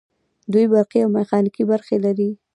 [0.51, 2.29] دوی برقي او میخانیکي برخې لري.